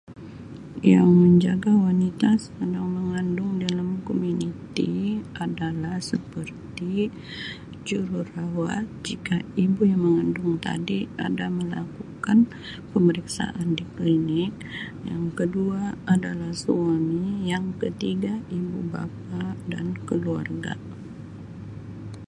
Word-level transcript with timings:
Yang 0.93 1.09
menjaga 1.21 1.69
wanita 1.83 2.29
s-yang 2.43 2.89
mengandung 2.97 3.51
dalam 3.65 3.89
komuniti 4.07 4.91
adalah 5.45 5.97
seperti 6.11 6.99
jururawat 7.87 8.85
jika 9.07 9.37
ibu 9.65 9.81
yang 9.91 10.01
mengandung 10.05 10.53
tadi 10.65 10.99
ada 11.27 11.45
melakukan 11.59 12.39
pemeriksaan 12.97 13.67
di 13.77 13.83
klinik, 13.95 14.53
yang 15.13 15.23
kedua 15.37 15.83
adalah 16.15 16.49
suami, 16.63 17.25
yang 17.51 17.65
ketiga 17.81 18.33
adalah 18.41 18.55
ibu 18.59 18.79
bapa 18.93 19.45
dan 19.71 19.87
keluarga. 20.09 20.73